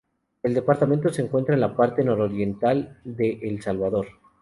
El 0.41 0.55
departamento 0.55 1.13
se 1.13 1.21
encuentra 1.21 1.53
en 1.53 1.61
la 1.61 1.75
parte 1.75 2.03
nororiental 2.03 2.99
de 3.03 3.37
El 3.43 3.61
Salvador. 3.61 4.07